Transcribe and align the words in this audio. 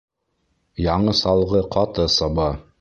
Яңы 0.85 1.15
салғы 1.21 1.63
ҡаты 1.77 2.11
саба. 2.19 2.53